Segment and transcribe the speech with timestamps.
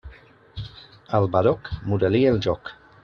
[1.19, 2.77] Al badoc muda-li el joc.